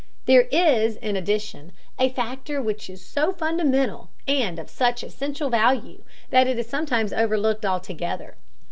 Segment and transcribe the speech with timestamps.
[0.25, 6.01] There is, in addition, a factor which is so fundamental, and of such essential value,
[6.31, 8.35] that it is sometimes overlooked altogether.